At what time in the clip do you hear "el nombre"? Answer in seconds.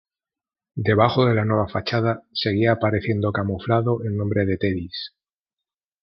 4.03-4.47